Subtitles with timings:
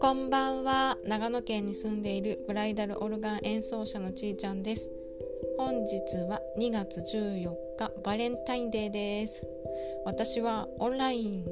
[0.00, 0.96] こんばんは。
[1.04, 4.88] 長野県に住んでいるブライダルオルガン演奏者のちーちゃんです。
[5.58, 5.98] 本日
[6.28, 9.44] は2月14日バレンタインデーです。
[10.04, 11.44] 私はオンライン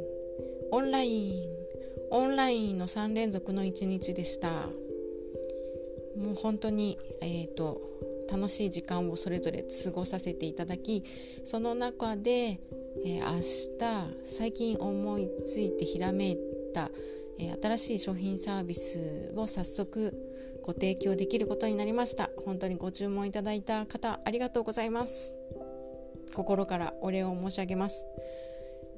[0.71, 1.49] オンライン
[2.13, 4.69] オンラインの3連続の1日でした。
[6.17, 7.81] もう本当にえっ、ー、と
[8.31, 11.03] 楽しい時間をそれぞれ過ごさせていただき
[11.43, 12.61] その中で、
[13.05, 16.39] えー、明日最近思いついてひらめい
[16.75, 16.91] た、
[17.39, 20.15] えー、新しい商品サービスを早速
[20.63, 22.31] ご提供できることになりました。
[22.45, 25.35] 本当にご注文いただいた方ありがとうございます。
[26.35, 28.07] 心からお礼を申し上げます。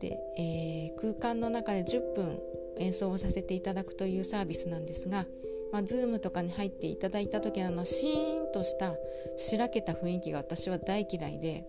[0.01, 2.41] で、えー、空間の中で10分
[2.79, 5.27] 演奏をさせていただくというサービスなんですが
[5.73, 8.93] まあ、Zoom とかに入っていただいた時のシーンとした
[9.37, 11.67] しらけた雰囲気が私は大嫌いで、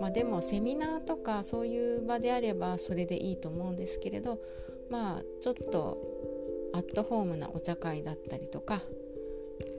[0.00, 4.40] まあ、でもセミナーとかそういう場であればそれでいいと思うんですけれど
[4.90, 5.98] まあちょっと
[6.72, 8.80] アットホームなお茶会だったりとか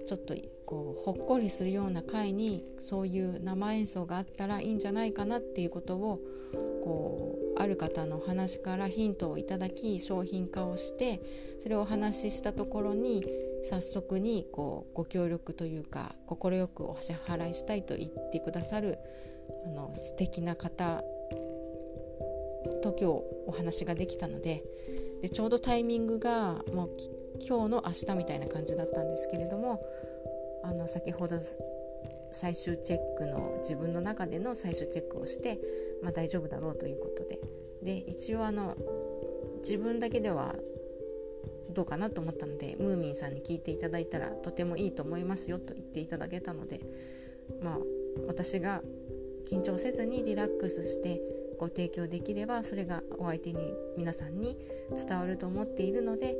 [0.05, 6.19] ちょっとこうほっこりするような会にそういう生演奏があったらいいんじゃないかなっていうことを
[6.83, 11.21] こうある方の話からヒントをいただき商品化をして
[11.59, 13.23] それをお話ししたところに
[13.63, 18.97] 早速にこうご協力というか快くお支払いしたいと言ってくださる
[19.65, 21.03] あの素敵な方
[22.81, 23.05] と今日
[23.47, 24.63] お話ができたので
[25.21, 26.89] でちょうどタイミングがもう
[27.47, 29.83] 今日の明日みたいな感じだったんですけれども
[30.63, 31.39] あの先ほど
[32.31, 35.59] 最終チェックの自分の中での最終チェックをして、
[36.01, 37.39] まあ、大丈夫だろうということで。
[37.83, 38.77] で一応あの
[39.63, 40.55] 自分だけでは
[41.73, 46.81] どうかなと思ったのでムーミンさんに聞いていただいたらとてもいいと思いますよと言っていただけたので
[47.61, 47.77] まあ
[48.27, 48.81] 私が
[49.49, 51.21] 緊張せずにリラックスして
[51.57, 54.57] ご提供できればそれがお相手に皆さんに
[55.07, 56.35] 伝わると思っているので、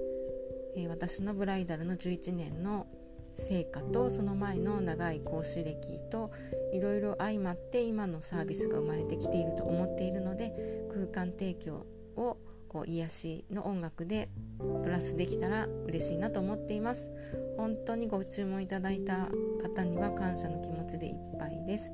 [0.76, 2.88] えー、私のブライダルの11年の
[3.38, 6.32] 成果とその前の長い講師歴と
[6.74, 10.54] いろいろ相まって今のサービスが生まれてきていると思っているので
[10.92, 12.38] 空間提供を
[12.68, 14.30] こう癒しの音楽で
[14.84, 17.12] プラスできたら嬉しいなと思っています。
[17.58, 19.28] 本当にご注文いただいた
[19.62, 21.92] 方には感謝の気持ちでいっぱいです。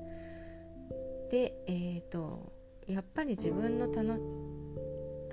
[1.31, 2.51] でえーと、
[2.85, 4.21] とやっぱり自分の楽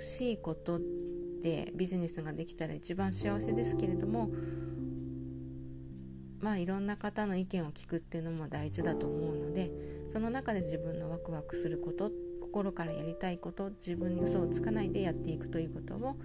[0.01, 0.81] しいこと
[1.43, 4.31] でビジネスができたら一番幸せですけれども
[6.45, 9.71] まあいろんな方の意見を聞くっていうのも大事だと思うので
[10.09, 12.11] その中で自分のワクワクすること
[12.43, 16.17] 心からやりたいこと自分に嘘をつかないでやっていくということを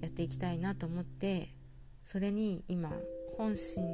[0.00, 1.52] やっていきたいなと思って
[2.04, 2.92] それに今
[3.36, 3.84] 本心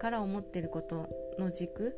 [0.00, 1.94] から思ってることの軸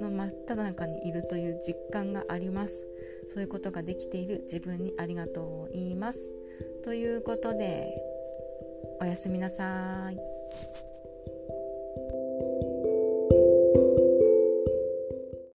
[0.00, 2.86] の真っ只中にいるという実感があります。
[3.28, 4.42] そういうことができている。
[4.44, 6.30] 自分にありがとうを言います。
[6.84, 7.92] ということで
[9.00, 10.91] おやすみなさい。